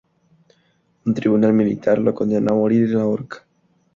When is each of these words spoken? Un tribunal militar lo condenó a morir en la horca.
Un 1.05 1.13
tribunal 1.13 1.53
militar 1.53 1.99
lo 1.99 2.15
condenó 2.15 2.53
a 2.53 2.57
morir 2.57 2.85
en 2.85 2.95
la 2.97 3.05
horca. 3.05 3.45